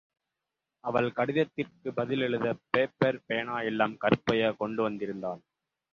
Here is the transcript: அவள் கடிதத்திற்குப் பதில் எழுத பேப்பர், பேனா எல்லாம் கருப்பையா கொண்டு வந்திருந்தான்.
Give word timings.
அவள் 0.83 1.11
கடிதத்திற்குப் 1.11 1.95
பதில் 1.95 2.21
எழுத 2.21 2.55
பேப்பர், 2.69 3.21
பேனா 3.25 3.61
எல்லாம் 3.61 3.97
கருப்பையா 3.97 4.51
கொண்டு 4.51 4.81
வந்திருந்தான். 4.81 5.41